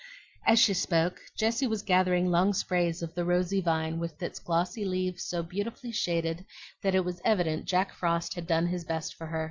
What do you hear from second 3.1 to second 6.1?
the rosy vine, with its glossy leaves so beautifully